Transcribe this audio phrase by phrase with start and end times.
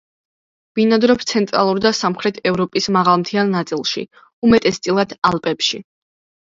[0.79, 4.09] ბინადრობს ცენტრალურ და სამხრეთ ევროპის მაღალმთიან ნაწილში,
[4.51, 5.87] უმეტესწილად ალპებში.